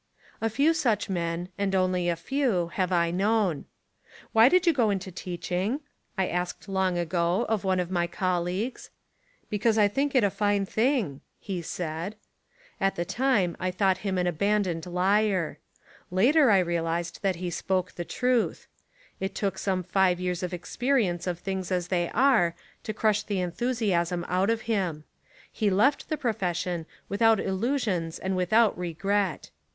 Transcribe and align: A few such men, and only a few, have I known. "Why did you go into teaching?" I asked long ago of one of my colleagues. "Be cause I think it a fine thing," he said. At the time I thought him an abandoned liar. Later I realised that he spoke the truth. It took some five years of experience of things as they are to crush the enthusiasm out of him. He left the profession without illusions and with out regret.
A 0.41 0.49
few 0.49 0.73
such 0.73 1.11
men, 1.11 1.49
and 1.59 1.75
only 1.75 2.09
a 2.09 2.15
few, 2.15 2.69
have 2.69 2.91
I 2.91 3.11
known. 3.11 3.65
"Why 4.31 4.49
did 4.49 4.65
you 4.65 4.73
go 4.73 4.89
into 4.89 5.11
teaching?" 5.11 5.81
I 6.17 6.27
asked 6.27 6.67
long 6.67 6.97
ago 6.97 7.45
of 7.47 7.63
one 7.63 7.79
of 7.79 7.91
my 7.91 8.07
colleagues. 8.07 8.89
"Be 9.51 9.59
cause 9.59 9.77
I 9.77 9.87
think 9.87 10.15
it 10.15 10.23
a 10.23 10.31
fine 10.31 10.65
thing," 10.65 11.21
he 11.39 11.61
said. 11.61 12.15
At 12.79 12.95
the 12.95 13.05
time 13.05 13.55
I 13.59 13.69
thought 13.69 13.99
him 13.99 14.17
an 14.17 14.25
abandoned 14.25 14.87
liar. 14.87 15.59
Later 16.09 16.49
I 16.49 16.57
realised 16.57 17.19
that 17.21 17.35
he 17.35 17.51
spoke 17.51 17.91
the 17.91 18.03
truth. 18.03 18.65
It 19.19 19.35
took 19.35 19.59
some 19.59 19.83
five 19.83 20.19
years 20.19 20.41
of 20.41 20.51
experience 20.51 21.27
of 21.27 21.37
things 21.37 21.71
as 21.71 21.89
they 21.89 22.09
are 22.09 22.55
to 22.81 22.91
crush 22.95 23.21
the 23.21 23.39
enthusiasm 23.39 24.25
out 24.27 24.49
of 24.49 24.61
him. 24.61 25.03
He 25.51 25.69
left 25.69 26.09
the 26.09 26.17
profession 26.17 26.87
without 27.07 27.39
illusions 27.39 28.17
and 28.17 28.35
with 28.35 28.51
out 28.51 28.75
regret. 28.75 29.51